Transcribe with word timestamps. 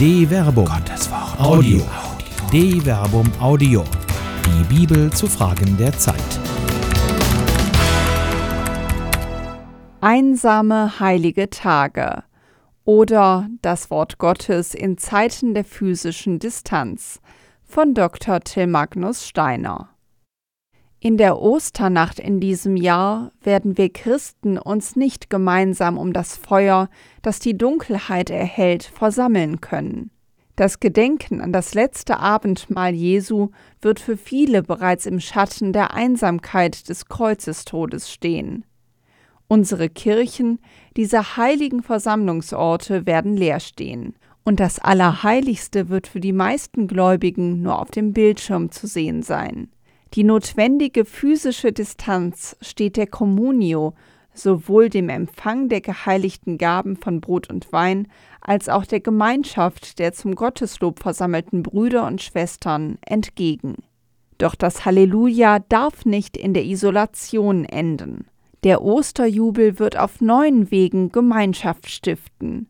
De 0.00 0.26
Verbum. 0.26 0.64
Gottes 0.64 1.10
Wort. 1.10 1.38
Audio. 1.38 1.82
De 2.50 2.80
Verbum 2.80 3.30
Audio. 3.38 3.84
Die 4.46 4.64
Bibel 4.74 5.12
zu 5.12 5.26
Fragen 5.26 5.76
der 5.76 5.92
Zeit. 5.92 6.16
Einsame 10.00 10.98
heilige 11.00 11.50
Tage 11.50 12.22
oder 12.86 13.46
das 13.60 13.90
Wort 13.90 14.16
Gottes 14.16 14.72
in 14.72 14.96
Zeiten 14.96 15.52
der 15.52 15.66
physischen 15.66 16.38
Distanz 16.38 17.20
von 17.66 17.92
Dr. 17.92 18.40
Till 18.40 18.68
Magnus 18.68 19.28
Steiner. 19.28 19.89
In 21.02 21.16
der 21.16 21.40
Osternacht 21.40 22.20
in 22.20 22.40
diesem 22.40 22.76
Jahr 22.76 23.32
werden 23.42 23.78
wir 23.78 23.90
Christen 23.90 24.58
uns 24.58 24.96
nicht 24.96 25.30
gemeinsam 25.30 25.96
um 25.96 26.12
das 26.12 26.36
Feuer, 26.36 26.90
das 27.22 27.38
die 27.38 27.56
Dunkelheit 27.56 28.28
erhält, 28.28 28.82
versammeln 28.84 29.62
können. 29.62 30.10
Das 30.56 30.78
Gedenken 30.78 31.40
an 31.40 31.54
das 31.54 31.72
letzte 31.72 32.18
Abendmahl 32.18 32.92
Jesu 32.92 33.48
wird 33.80 33.98
für 33.98 34.18
viele 34.18 34.62
bereits 34.62 35.06
im 35.06 35.20
Schatten 35.20 35.72
der 35.72 35.94
Einsamkeit 35.94 36.90
des 36.90 37.06
Kreuzestodes 37.06 38.12
stehen. 38.12 38.66
Unsere 39.48 39.88
Kirchen, 39.88 40.58
diese 40.98 41.38
heiligen 41.38 41.82
Versammlungsorte, 41.82 43.06
werden 43.06 43.38
leer 43.38 43.60
stehen, 43.60 44.16
und 44.44 44.60
das 44.60 44.78
Allerheiligste 44.78 45.88
wird 45.88 46.06
für 46.06 46.20
die 46.20 46.34
meisten 46.34 46.88
Gläubigen 46.88 47.62
nur 47.62 47.78
auf 47.78 47.90
dem 47.90 48.12
Bildschirm 48.12 48.70
zu 48.70 48.86
sehen 48.86 49.22
sein. 49.22 49.70
Die 50.14 50.24
notwendige 50.24 51.04
physische 51.04 51.72
Distanz 51.72 52.56
steht 52.60 52.96
der 52.96 53.06
Communio, 53.06 53.94
sowohl 54.34 54.88
dem 54.88 55.08
Empfang 55.08 55.68
der 55.68 55.80
geheiligten 55.80 56.58
Gaben 56.58 56.96
von 56.96 57.20
Brot 57.20 57.48
und 57.48 57.72
Wein, 57.72 58.08
als 58.40 58.68
auch 58.68 58.84
der 58.84 59.00
Gemeinschaft 59.00 59.98
der 59.98 60.12
zum 60.12 60.34
Gotteslob 60.34 60.98
versammelten 60.98 61.62
Brüder 61.62 62.06
und 62.06 62.22
Schwestern 62.22 62.98
entgegen. 63.06 63.76
Doch 64.38 64.54
das 64.54 64.84
Halleluja 64.84 65.58
darf 65.68 66.04
nicht 66.04 66.36
in 66.36 66.54
der 66.54 66.64
Isolation 66.64 67.64
enden. 67.64 68.26
Der 68.64 68.82
Osterjubel 68.82 69.78
wird 69.78 69.96
auf 69.96 70.20
neuen 70.20 70.70
Wegen 70.70 71.12
Gemeinschaft 71.12 71.88
stiften. 71.88 72.68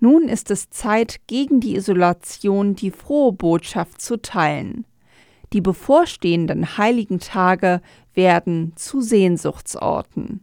Nun 0.00 0.28
ist 0.28 0.50
es 0.50 0.70
Zeit, 0.70 1.20
gegen 1.26 1.60
die 1.60 1.76
Isolation 1.76 2.74
die 2.74 2.90
frohe 2.90 3.32
Botschaft 3.32 4.00
zu 4.00 4.20
teilen. 4.20 4.84
Die 5.52 5.60
bevorstehenden 5.60 6.78
heiligen 6.78 7.18
Tage 7.18 7.80
werden 8.14 8.72
zu 8.76 9.00
Sehnsuchtsorten. 9.00 10.42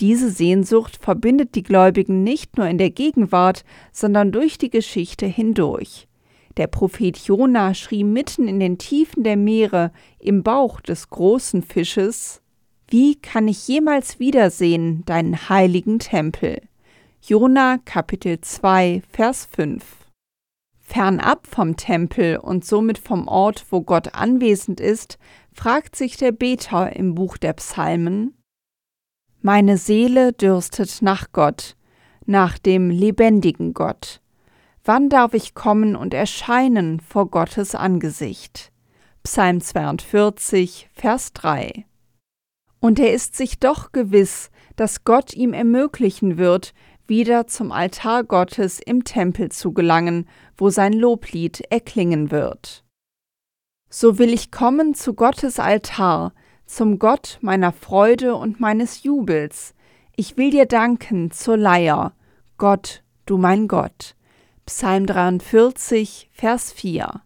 Diese 0.00 0.30
Sehnsucht 0.30 0.96
verbindet 0.96 1.54
die 1.54 1.62
Gläubigen 1.62 2.22
nicht 2.22 2.56
nur 2.56 2.66
in 2.66 2.78
der 2.78 2.90
Gegenwart, 2.90 3.64
sondern 3.92 4.32
durch 4.32 4.58
die 4.58 4.70
Geschichte 4.70 5.26
hindurch. 5.26 6.08
Der 6.56 6.66
Prophet 6.66 7.16
Jona 7.18 7.74
schrie 7.74 8.04
mitten 8.04 8.46
in 8.46 8.60
den 8.60 8.78
Tiefen 8.78 9.22
der 9.22 9.36
Meere 9.36 9.90
im 10.18 10.42
Bauch 10.42 10.80
des 10.80 11.08
großen 11.08 11.62
Fisches 11.62 12.42
Wie 12.88 13.14
kann 13.14 13.48
ich 13.48 13.68
jemals 13.68 14.18
wiedersehen 14.18 15.02
deinen 15.06 15.48
heiligen 15.48 15.98
Tempel? 15.98 16.60
Jona 17.22 17.78
Kapitel 17.84 18.40
2 18.40 19.02
Vers 19.12 19.48
5 19.50 20.01
Fernab 20.92 21.46
vom 21.46 21.78
Tempel 21.78 22.36
und 22.36 22.66
somit 22.66 22.98
vom 22.98 23.26
Ort, 23.26 23.64
wo 23.70 23.80
Gott 23.80 24.12
anwesend 24.14 24.78
ist, 24.78 25.18
fragt 25.50 25.96
sich 25.96 26.18
der 26.18 26.32
Beter 26.32 26.94
im 26.94 27.14
Buch 27.14 27.38
der 27.38 27.54
Psalmen 27.54 28.36
Meine 29.40 29.78
Seele 29.78 30.34
dürstet 30.34 31.00
nach 31.00 31.32
Gott, 31.32 31.76
nach 32.26 32.58
dem 32.58 32.90
lebendigen 32.90 33.72
Gott. 33.72 34.20
Wann 34.84 35.08
darf 35.08 35.32
ich 35.32 35.54
kommen 35.54 35.96
und 35.96 36.12
erscheinen 36.12 37.00
vor 37.00 37.30
Gottes 37.30 37.74
Angesicht? 37.74 38.70
Psalm 39.22 39.62
42, 39.62 40.90
Vers 40.92 41.32
3. 41.32 41.86
Und 42.80 42.98
er 42.98 43.14
ist 43.14 43.34
sich 43.34 43.58
doch 43.58 43.92
gewiss, 43.92 44.50
dass 44.76 45.04
Gott 45.04 45.32
ihm 45.32 45.54
ermöglichen 45.54 46.36
wird, 46.36 46.74
wieder 47.12 47.46
zum 47.46 47.72
Altar 47.72 48.24
Gottes 48.24 48.80
im 48.80 49.04
Tempel 49.04 49.52
zu 49.52 49.74
gelangen, 49.74 50.26
wo 50.56 50.70
sein 50.70 50.94
Loblied 50.94 51.60
erklingen 51.68 52.30
wird. 52.30 52.84
So 53.90 54.18
will 54.18 54.32
ich 54.32 54.50
kommen 54.50 54.94
zu 54.94 55.12
Gottes 55.12 55.58
Altar, 55.58 56.32
zum 56.64 56.98
Gott 56.98 57.36
meiner 57.42 57.70
Freude 57.70 58.34
und 58.34 58.60
meines 58.60 59.02
Jubels. 59.02 59.74
Ich 60.16 60.38
will 60.38 60.50
dir 60.50 60.64
danken 60.64 61.30
zur 61.30 61.58
Leier, 61.58 62.14
Gott, 62.56 63.02
du 63.26 63.36
mein 63.36 63.68
Gott. 63.68 64.16
Psalm 64.64 65.04
43, 65.04 66.30
Vers 66.32 66.72
4. 66.72 67.20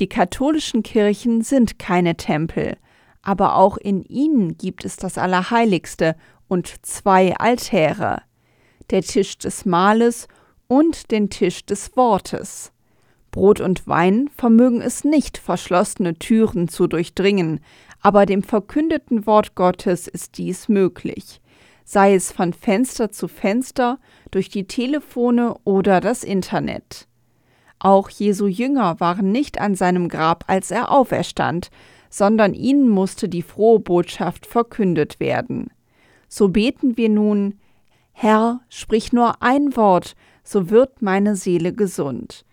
Die 0.00 0.08
katholischen 0.08 0.82
Kirchen 0.82 1.42
sind 1.42 1.78
keine 1.78 2.16
Tempel, 2.16 2.76
aber 3.22 3.54
auch 3.54 3.76
in 3.76 4.02
ihnen 4.02 4.58
gibt 4.58 4.84
es 4.84 4.96
das 4.96 5.16
Allerheiligste 5.16 6.16
und 6.48 6.84
zwei 6.84 7.36
Altäre 7.36 8.22
der 8.92 9.02
Tisch 9.02 9.38
des 9.38 9.64
Mahles 9.64 10.28
und 10.68 11.10
den 11.10 11.30
Tisch 11.30 11.66
des 11.66 11.96
Wortes. 11.96 12.72
Brot 13.30 13.60
und 13.60 13.88
Wein 13.88 14.28
vermögen 14.36 14.82
es 14.82 15.02
nicht, 15.02 15.38
verschlossene 15.38 16.18
Türen 16.18 16.68
zu 16.68 16.86
durchdringen, 16.86 17.60
aber 18.00 18.26
dem 18.26 18.42
verkündeten 18.42 19.26
Wort 19.26 19.54
Gottes 19.54 20.06
ist 20.06 20.36
dies 20.36 20.68
möglich, 20.68 21.40
sei 21.84 22.14
es 22.14 22.30
von 22.30 22.52
Fenster 22.52 23.10
zu 23.10 23.28
Fenster, 23.28 23.98
durch 24.30 24.50
die 24.50 24.66
Telefone 24.66 25.56
oder 25.64 26.00
das 26.00 26.22
Internet. 26.22 27.08
Auch 27.78 28.10
Jesu 28.10 28.46
Jünger 28.46 29.00
waren 29.00 29.32
nicht 29.32 29.60
an 29.60 29.74
seinem 29.74 30.08
Grab, 30.08 30.44
als 30.46 30.70
er 30.70 30.90
auferstand, 30.90 31.70
sondern 32.10 32.52
ihnen 32.52 32.90
musste 32.90 33.28
die 33.28 33.42
frohe 33.42 33.80
Botschaft 33.80 34.44
verkündet 34.44 35.18
werden. 35.18 35.70
So 36.28 36.48
beten 36.48 36.98
wir 36.98 37.08
nun, 37.08 37.58
Herr, 38.12 38.60
sprich 38.68 39.12
nur 39.12 39.42
ein 39.42 39.76
Wort, 39.76 40.14
so 40.44 40.70
wird 40.70 41.02
meine 41.02 41.36
Seele 41.36 41.72
gesund. 41.72 42.44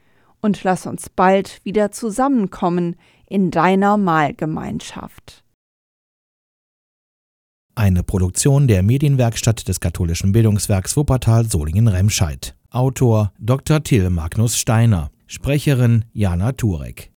Und 0.42 0.64
lass 0.64 0.86
uns 0.86 1.10
bald 1.10 1.60
wieder 1.64 1.92
zusammenkommen 1.92 2.96
in 3.28 3.52
deiner 3.52 3.98
Mahlgemeinschaft. 3.98 5.44
Eine 7.80 8.04
Produktion 8.04 8.68
der 8.68 8.84
Medienwerkstatt 8.84 9.70
des 9.70 9.80
katholischen 9.80 10.34
Bildungswerks 10.34 10.98
Wuppertal 10.98 11.46
Solingen-Remscheid. 11.46 12.54
Autor 12.72 13.32
Dr. 13.40 13.82
Till 13.84 14.10
Magnus 14.10 14.58
Steiner. 14.58 15.12
Sprecherin 15.28 16.04
Jana 16.12 16.52
Turek. 16.52 17.08